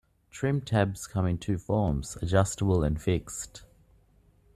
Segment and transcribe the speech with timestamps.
[0.31, 3.61] Trim tabs come in two forms, adjustable and fixed.